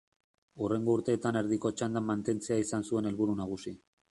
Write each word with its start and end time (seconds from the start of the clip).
Hurrengo 0.63 0.95
urteetan 0.99 1.37
erdiko 1.43 1.73
txandan 1.81 2.07
mantentzea 2.09 2.59
izan 2.65 2.89
zuen 2.89 3.11
helburu 3.11 3.37
nagusi. 3.45 3.77